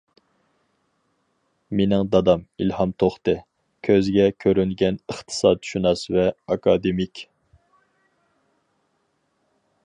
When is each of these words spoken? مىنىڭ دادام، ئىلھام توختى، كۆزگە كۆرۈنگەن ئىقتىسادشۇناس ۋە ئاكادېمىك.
مىنىڭ 1.81 2.05
دادام، 2.15 2.41
ئىلھام 2.63 2.93
توختى، 3.03 3.35
كۆزگە 3.89 4.25
كۆرۈنگەن 4.45 4.97
ئىقتىسادشۇناس 5.01 6.05
ۋە 6.17 6.25
ئاكادېمىك. 6.49 7.25